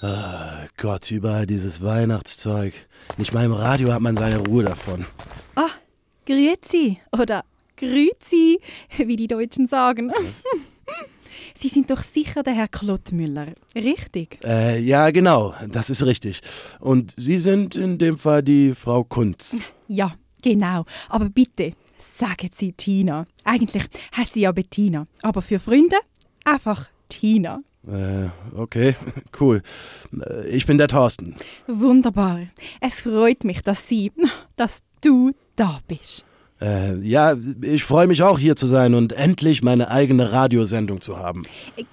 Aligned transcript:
Ah, 0.00 0.66
Gott, 0.76 1.10
überall 1.10 1.46
dieses 1.46 1.82
Weihnachtszeug. 1.82 2.72
Nicht 3.16 3.32
mal 3.32 3.44
im 3.44 3.52
Radio 3.52 3.92
hat 3.92 4.00
man 4.00 4.16
seine 4.16 4.38
Ruhe 4.38 4.62
davon. 4.62 5.04
Ah, 5.56 5.70
Grüezi 6.24 6.98
oder 7.10 7.44
Grüezi, 7.76 8.60
wie 8.96 9.16
die 9.16 9.26
Deutschen 9.26 9.66
sagen. 9.66 10.12
Sie 11.54 11.68
sind 11.68 11.90
doch 11.90 12.02
sicher 12.02 12.44
der 12.44 12.54
Herr 12.54 12.68
Klottmüller, 12.68 13.48
richtig? 13.74 14.38
Äh, 14.44 14.78
ja, 14.80 15.10
genau, 15.10 15.54
das 15.68 15.90
ist 15.90 16.04
richtig. 16.04 16.42
Und 16.78 17.14
Sie 17.16 17.38
sind 17.38 17.74
in 17.74 17.98
dem 17.98 18.18
Fall 18.18 18.44
die 18.44 18.74
Frau 18.74 19.02
Kunz. 19.02 19.64
Ja, 19.88 20.14
genau. 20.42 20.84
Aber 21.08 21.28
bitte, 21.28 21.72
sagen 22.18 22.50
Sie 22.54 22.72
Tina. 22.72 23.26
Eigentlich 23.42 23.82
heißt 24.16 24.34
sie 24.34 24.42
ja 24.42 24.52
Bettina. 24.52 25.08
Aber 25.22 25.42
für 25.42 25.58
Freunde 25.58 25.96
einfach 26.44 26.88
Tina. 27.08 27.62
Äh, 27.88 28.28
okay, 28.54 28.94
cool. 29.40 29.62
Äh, 30.20 30.48
Ich 30.48 30.66
bin 30.66 30.78
der 30.78 30.88
Thorsten. 30.88 31.34
Wunderbar. 31.66 32.40
Es 32.80 33.00
freut 33.00 33.44
mich, 33.44 33.62
dass 33.62 33.88
Sie, 33.88 34.12
dass 34.56 34.82
du 35.00 35.32
da 35.56 35.80
bist. 35.88 36.24
Äh, 36.60 36.96
ja, 36.98 37.36
ich 37.62 37.84
freue 37.84 38.06
mich 38.08 38.22
auch 38.22 38.38
hier 38.38 38.56
zu 38.56 38.66
sein 38.66 38.94
und 38.94 39.12
endlich 39.12 39.62
meine 39.62 39.90
eigene 39.90 40.32
Radiosendung 40.32 41.00
zu 41.00 41.18
haben. 41.18 41.42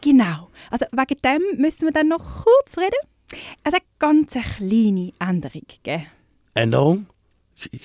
Genau. 0.00 0.48
Also 0.70 0.86
wegen 0.92 1.20
dem 1.24 1.60
müssen 1.60 1.82
wir 1.82 1.92
dann 1.92 2.08
noch 2.08 2.44
kurz 2.44 2.78
reden. 2.78 3.40
Es 3.64 3.74
hat 3.74 3.82
ganz 3.98 4.36
eine 4.36 4.44
kleine 4.44 5.12
Änderung 5.18 5.62
gegeben. 5.66 6.06
Änderung? 6.54 7.06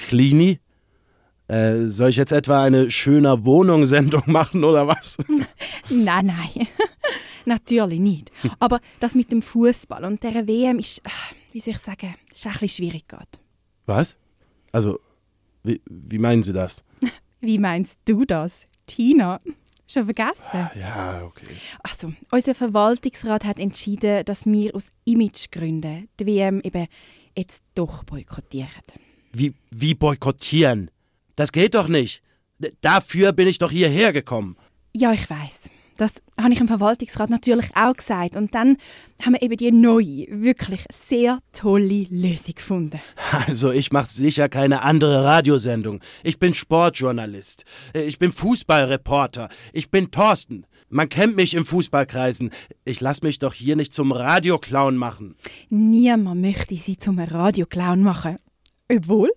Klini? 0.08 0.60
Äh, 1.48 1.88
soll 1.88 2.10
ich 2.10 2.18
jetzt 2.18 2.32
etwa 2.34 2.64
eine 2.64 2.92
schöner 2.92 3.46
Wohnungssendung 3.46 4.24
machen 4.26 4.64
oder 4.64 4.88
was? 4.88 5.18
Nein, 5.90 6.26
nein. 6.26 6.68
Natürlich 7.46 8.00
nicht. 8.00 8.32
Aber 8.60 8.82
das 9.00 9.16
mit 9.16 9.32
dem 9.32 9.42
Fußball 9.42 10.04
und 10.04 10.22
der 10.24 10.48
WM 10.48 10.80
ist, 10.80 11.00
äh, 11.00 11.10
wie 11.54 11.62
soll 11.62 11.74
ich 11.74 11.80
sagen, 11.80 12.16
ist 12.30 12.46
ein 12.46 12.52
bisschen 12.54 12.70
schwierig 12.70 13.08
gerade. 13.08 13.30
Was? 13.86 14.18
Also, 14.74 15.00
wie, 15.64 15.82
wie 15.90 16.20
meinen 16.20 16.44
Sie 16.44 16.54
das? 16.54 16.84
Wie 17.40 17.60
meinst 17.60 18.00
du 18.06 18.26
das? 18.26 18.62
Tina? 18.88 19.40
Schon 19.88 20.06
vergessen? 20.06 20.70
Ja, 20.76 21.22
okay. 21.24 21.56
Also, 21.84 22.12
unser 22.32 22.56
Verwaltungsrat 22.56 23.46
hat 23.46 23.60
entschieden, 23.60 24.26
dass 24.26 24.46
wir 24.46 24.76
aus 24.76 24.88
Imagegründen 25.06 26.10
die 26.20 26.26
WM 26.26 26.60
eben 26.62 26.88
jetzt 27.38 27.62
doch 27.76 28.04
boykottieren. 28.04 28.70
Wie, 29.32 29.54
wie 29.70 29.94
boykottieren? 29.94 30.90
Das 31.38 31.54
geht 31.54 31.76
doch 31.76 31.88
nicht. 31.88 32.22
Dafür 32.82 33.32
bin 33.32 33.48
ich 33.48 33.60
doch 33.60 33.72
hierher 33.72 34.12
gekommen. 34.12 34.58
Ja, 34.94 35.14
ich 35.14 35.30
weiß. 35.30 35.70
Das 35.98 36.14
habe 36.40 36.54
ich 36.54 36.60
im 36.60 36.68
Verwaltungsrat 36.68 37.30
natürlich 37.30 37.70
auch 37.76 37.96
gesagt. 37.96 38.36
Und 38.36 38.54
dann 38.54 38.78
haben 39.24 39.34
wir 39.34 39.42
eben 39.42 39.58
die 39.58 39.72
neue, 39.72 40.26
wirklich 40.30 40.84
sehr 40.92 41.40
tolle 41.54 42.08
Lösung 42.10 42.56
gefunden. 42.56 43.00
Also, 43.48 43.72
ich 43.72 43.92
mache 43.92 44.10
sicher 44.10 44.50
keine 44.50 44.82
andere 44.82 45.24
Radiosendung. 45.24 46.02
Ich 46.24 46.40
bin 46.40 46.54
Sportjournalist. 46.54 47.66
Ich 47.94 48.20
bin 48.20 48.32
Fußballreporter. 48.32 49.50
Ich 49.74 49.90
bin 49.92 50.12
Thorsten. 50.12 50.66
Man 50.90 51.10
kennt 51.10 51.36
mich 51.36 51.54
im 51.54 51.66
Fußballkreisen. 51.66 52.52
Ich 52.86 53.02
lass 53.02 53.22
mich 53.22 53.40
doch 53.40 53.54
hier 53.54 53.76
nicht 53.76 53.94
zum 53.94 54.12
Radioclown 54.12 54.98
machen. 54.98 55.36
Niemand 55.70 56.42
möchte 56.42 56.76
sie 56.76 56.98
zum 56.98 57.20
Radioclown 57.20 58.02
machen. 58.02 58.38
Obwohl, 58.90 59.32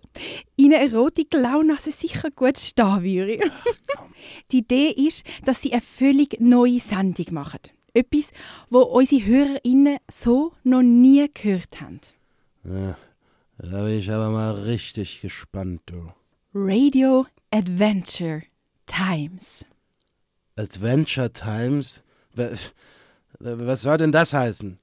ihnen 0.56 0.74
eine 0.74 0.94
rote 0.96 1.24
Clownnase 1.24 1.90
sicher 1.92 2.30
gut 2.30 2.58
stehen 2.58 3.02
würde. 3.02 3.38
Die 4.52 4.58
Idee 4.58 4.90
ist, 4.90 5.24
dass 5.44 5.62
sie 5.62 5.72
eine 5.72 5.80
völlig 5.80 6.40
neue 6.40 6.78
Sendung 6.80 7.26
machen. 7.34 7.60
Etwas, 7.92 8.30
wo 8.68 8.80
unsere 8.82 9.24
HörerInnen 9.26 9.98
so 10.12 10.52
noch 10.62 10.82
nie 10.82 11.28
gehört 11.32 11.80
haben. 11.80 12.00
Da 12.62 12.96
bin 13.84 13.98
ich 13.98 14.10
aber 14.10 14.30
mal 14.30 14.52
richtig 14.52 15.20
gespannt, 15.20 15.82
du. 15.86 16.12
Radio 16.54 17.26
Adventure 17.50 18.42
Times. 18.86 19.66
Adventure 20.56 21.32
Times? 21.32 22.02
Wa- 22.34 22.50
Was 23.40 23.82
soll 23.82 23.96
denn 23.98 24.12
das 24.12 24.32
heißen? 24.32 24.78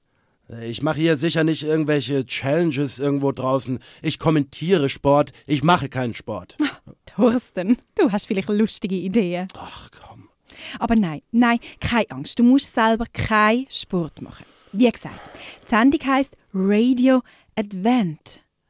Ich 0.62 0.82
mache 0.82 1.00
hier 1.00 1.16
sicher 1.18 1.44
nicht 1.44 1.62
irgendwelche 1.62 2.24
Challenges 2.24 2.98
irgendwo 2.98 3.32
draußen. 3.32 3.80
Ich 4.00 4.18
kommentiere 4.18 4.88
Sport, 4.88 5.32
ich 5.46 5.62
mache 5.62 5.90
keinen 5.90 6.14
Sport. 6.14 6.56
Thorsten, 7.06 7.76
du 7.96 8.10
hast 8.10 8.26
vielleicht 8.26 8.48
lustige 8.48 8.94
Ideen. 8.96 9.48
Ach 9.54 9.90
komm. 9.90 10.28
Aber 10.78 10.96
nein, 10.96 11.20
nein, 11.32 11.58
keine 11.80 12.10
Angst. 12.10 12.38
Du 12.38 12.44
musst 12.44 12.74
selber 12.74 13.04
keinen 13.12 13.66
Sport 13.70 14.22
machen. 14.22 14.46
Wie 14.72 14.90
gesagt, 14.90 15.30
die 15.64 15.68
Sendung 15.68 16.00
heisst 16.06 16.36
Radio 16.54 17.22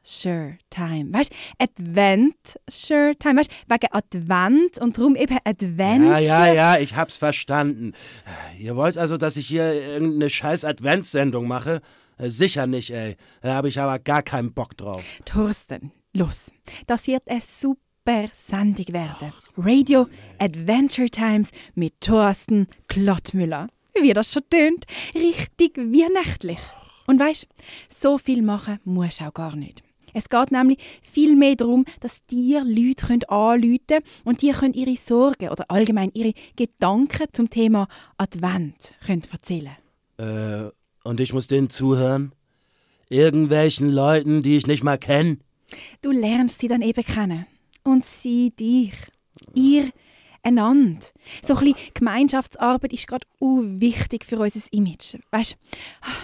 Adventure 0.09 0.57
Time. 0.69 1.13
Weißt 1.13 1.31
du, 1.31 1.35
Adventure 1.59 3.13
Time, 3.17 3.39
weißt 3.39 3.51
du, 3.51 3.73
wegen 3.73 3.87
Advent 3.91 4.79
und 4.79 4.97
darum 4.97 5.15
eben 5.15 5.37
Adventure. 5.43 6.21
Ja, 6.21 6.47
ja, 6.47 6.53
ja, 6.53 6.79
ich 6.79 6.95
hab's 6.95 7.17
verstanden. 7.17 7.93
Ihr 8.57 8.75
wollt 8.75 8.97
also, 8.97 9.17
dass 9.17 9.37
ich 9.37 9.47
hier 9.47 9.73
irgendeine 9.73 10.29
scheiß 10.29 10.65
Adventssendung 10.65 11.47
mache? 11.47 11.81
Äh, 12.17 12.29
Sicher 12.29 12.67
nicht, 12.67 12.91
ey. 12.91 13.15
Da 13.41 13.53
habe 13.53 13.69
ich 13.69 13.79
aber 13.79 13.99
gar 13.99 14.23
keinen 14.23 14.53
Bock 14.53 14.75
drauf. 14.77 15.03
Thorsten, 15.25 15.91
los. 16.13 16.51
Das 16.87 17.07
wird 17.07 17.23
eine 17.27 17.41
super 17.41 18.29
Sendung 18.33 18.87
werden. 18.89 19.31
Radio 19.57 20.07
Adventure 20.39 21.09
Times 21.09 21.51
mit 21.75 22.01
Thorsten 22.01 22.67
Klottmüller. 22.87 23.67
Wie 24.01 24.13
das 24.13 24.31
schon 24.31 24.43
tönt, 24.49 24.85
richtig 25.13 25.77
weihnachtlich. 25.77 26.59
Und 27.05 27.19
weißt, 27.19 27.47
so 27.95 28.17
viel 28.17 28.41
machen 28.41 28.79
musst 28.85 29.19
du 29.19 29.25
auch 29.25 29.33
gar 29.33 29.55
nicht. 29.55 29.83
Es 30.13 30.29
geht 30.29 30.51
nämlich 30.51 30.79
viel 31.01 31.35
mehr 31.35 31.55
darum, 31.55 31.85
dass 31.99 32.25
dir 32.27 32.63
Leute 32.63 33.07
können 33.07 33.23
anrufen 33.25 33.79
können 33.87 34.03
und 34.25 34.41
dir 34.41 34.53
können 34.53 34.73
ihre 34.73 34.95
Sorgen 34.95 35.49
oder 35.49 35.65
allgemein 35.69 36.11
ihre 36.13 36.33
Gedanken 36.55 37.27
zum 37.33 37.49
Thema 37.49 37.87
Advent 38.17 38.93
können 39.05 39.23
erzählen 39.31 39.75
Äh, 40.17 40.69
und 41.03 41.19
ich 41.19 41.33
muss 41.33 41.47
denen 41.47 41.69
zuhören? 41.69 42.33
Irgendwelchen 43.09 43.89
Leuten, 43.89 44.43
die 44.43 44.57
ich 44.57 44.67
nicht 44.67 44.83
mal 44.83 44.97
kenne? 44.97 45.37
Du 46.01 46.11
lernst 46.11 46.59
sie 46.59 46.67
dann 46.67 46.81
eben 46.81 47.03
kennen. 47.03 47.45
Und 47.83 48.05
sie 48.05 48.51
dich. 48.51 48.93
Ihr 49.53 49.89
einander. 50.49 51.05
So 51.43 51.55
ein 51.55 51.63
bisschen 51.63 51.93
Gemeinschaftsarbeit 51.93 52.93
ist 52.93 53.07
gerade 53.07 53.25
wichtig 53.39 54.25
für 54.25 54.39
unser 54.39 54.61
Image. 54.71 55.15
Weißt 55.31 55.55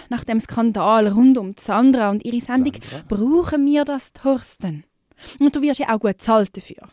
nach 0.08 0.24
dem 0.24 0.40
Skandal 0.40 1.08
rund 1.08 1.38
um 1.38 1.54
Sandra 1.58 2.10
und 2.10 2.24
ihre 2.24 2.40
Sendung 2.40 2.74
brauchen 3.08 3.66
wir 3.66 3.84
das, 3.84 4.12
Thorsten. 4.12 4.84
Und 5.38 5.56
du 5.56 5.62
wirst 5.62 5.80
ja 5.80 5.94
auch 5.94 6.00
gut 6.00 6.20
zahlt 6.20 6.56
dafür. 6.56 6.88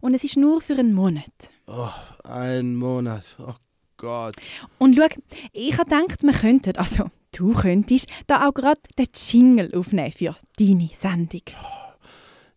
Und 0.00 0.14
es 0.14 0.24
ist 0.24 0.36
nur 0.36 0.60
für 0.60 0.74
einen 0.74 0.92
Monat. 0.92 1.52
Oh, 1.66 1.88
ein 2.24 2.74
Monat. 2.74 3.36
Oh 3.38 3.54
Gott. 3.96 4.34
Und 4.78 4.96
schau, 4.96 5.06
ich 5.52 5.78
habe 5.78 5.88
gedacht, 5.88 6.22
wir 6.22 6.32
könnten, 6.32 6.76
also 6.76 7.06
du 7.32 7.54
könntest, 7.54 8.08
da 8.26 8.48
auch 8.48 8.54
gerade 8.54 8.80
den 8.98 9.06
Jingle 9.14 9.74
aufnehmen 9.74 10.12
für 10.12 10.36
deine 10.58 10.90
Sendung. 10.92 11.42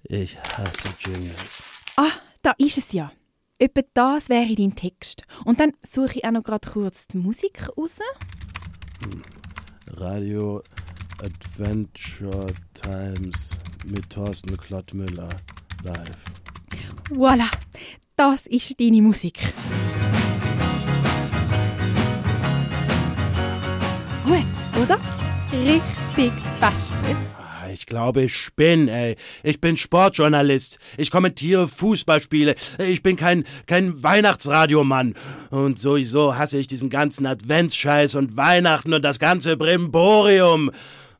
Ich 0.03 0.37
hasse 0.37 0.89
Jingles. 0.99 1.63
Ah, 1.95 2.11
da 2.41 2.53
ist 2.57 2.77
es 2.77 2.91
ja. 2.91 3.11
Etwa 3.63 3.81
das 3.93 4.27
wäre 4.27 4.55
dein 4.55 4.75
Text. 4.75 5.23
Und 5.45 5.61
dann 5.61 5.71
suche 5.89 6.17
ich 6.17 6.25
auch 6.25 6.31
noch 6.31 6.43
gerade 6.43 6.69
kurz 6.69 7.07
die 7.07 7.17
Musik 7.17 7.69
raus. 7.77 7.95
Radio 9.87 10.61
Adventure 11.23 12.47
Times 12.73 13.51
mit 13.85 14.09
Thorsten 14.09 14.57
Klottmüller 14.57 15.29
live. 15.85 16.11
Voilà, 17.11 17.49
das 18.17 18.45
ist 18.47 18.77
deine 18.81 19.01
Musik. 19.01 19.53
Gut, 24.25 24.45
oder? 24.83 24.99
Richtig 25.53 26.33
fest. 26.59 26.95
Ich 27.83 27.87
glaube, 27.87 28.23
ich 28.23 28.37
spinne, 28.37 28.89
ey. 28.89 29.15
Ich 29.43 29.59
bin 29.59 29.75
Sportjournalist. 29.75 30.79
Ich 30.95 31.11
kommentiere 31.11 31.67
Fußballspiele. 31.67 32.55
Ich 32.77 33.03
bin 33.03 33.17
kein, 33.17 33.43
kein 33.67 34.01
Weihnachtsradiomann. 34.01 35.15
Und 35.49 35.79
sowieso 35.79 36.37
hasse 36.37 36.59
ich 36.59 36.67
diesen 36.67 36.89
ganzen 36.89 37.25
Adventsscheiß 37.25 38.15
und 38.15 38.37
Weihnachten 38.37 38.93
und 38.93 39.01
das 39.01 39.19
ganze 39.19 39.57
Brimborium. 39.57 40.71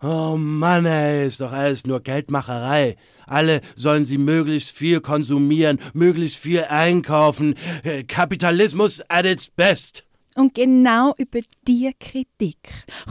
Oh 0.02 0.38
Mann, 0.38 0.86
ey, 0.86 1.28
ist 1.28 1.42
doch 1.42 1.52
alles 1.52 1.86
nur 1.86 2.00
Geldmacherei. 2.00 2.96
Alle 3.28 3.60
sollen 3.76 4.06
sie 4.06 4.18
möglichst 4.18 4.72
viel 4.72 5.02
konsumieren, 5.02 5.82
möglichst 5.94 6.38
viel 6.38 6.64
einkaufen. 6.64 7.56
Kapitalismus 8.08 9.04
at 9.10 9.26
its 9.26 9.50
best. 9.50 10.06
Und 10.36 10.56
genau 10.56 11.14
über 11.18 11.40
diese 11.68 11.92
Kritik 12.00 12.58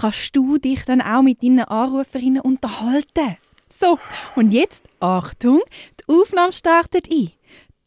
kannst 0.00 0.34
du 0.34 0.58
dich 0.58 0.84
dann 0.84 1.00
auch 1.00 1.22
mit 1.22 1.42
deinen 1.42 1.60
Anruferinnen 1.60 2.40
unterhalten. 2.42 3.36
So, 3.70 3.98
und 4.36 4.52
jetzt, 4.52 4.82
Achtung, 5.00 5.60
die 6.00 6.12
Aufnahme 6.12 6.52
startet 6.52 7.08
ein. 7.10 7.30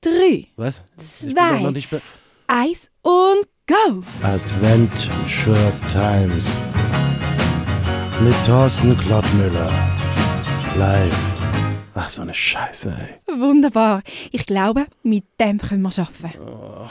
Drei, 0.01 0.47
Was? 0.55 0.81
Zwei. 0.97 1.73
eins 2.47 2.89
und 3.01 3.45
go! 3.67 4.03
Adventure 4.21 5.73
Times. 5.91 6.47
mit 8.21 8.35
Thorsten 8.45 8.97
Klottmüller. 8.97 9.71
Live. 10.77 11.17
Ach, 11.93 12.09
so 12.09 12.21
eine 12.21 12.33
Scheiße, 12.33 12.89
ey. 13.27 13.39
Wunderbar. 13.39 14.01
Ich 14.31 14.45
glaube, 14.45 14.85
mit 15.03 15.23
dem 15.39 15.59
können 15.59 15.81
wir 15.83 15.89
arbeiten. 15.97 16.89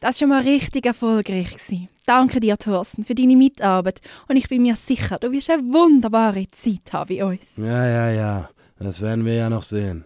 Das 0.00 0.16
war 0.16 0.18
schon 0.20 0.28
mal 0.28 0.42
richtig 0.42 0.86
erfolgreich. 0.86 1.52
Gewesen. 1.52 1.88
Danke 2.06 2.40
dir, 2.40 2.56
Thorsten, 2.56 3.04
für 3.04 3.14
deine 3.14 3.36
Mitarbeit. 3.36 4.00
Und 4.28 4.36
ich 4.36 4.48
bin 4.48 4.62
mir 4.62 4.76
sicher, 4.76 5.18
du 5.18 5.32
wirst 5.32 5.50
eine 5.50 5.62
wunderbare 5.62 6.46
Zeit 6.52 6.92
haben 6.92 7.16
bei 7.16 7.24
uns. 7.24 7.56
Ja, 7.56 7.88
ja, 7.88 8.10
ja. 8.10 8.50
Das 8.78 9.00
werden 9.00 9.24
wir 9.24 9.34
ja 9.34 9.50
noch 9.50 9.62
sehen. 9.62 10.04